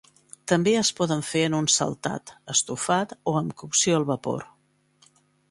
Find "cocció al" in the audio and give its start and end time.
3.63-4.09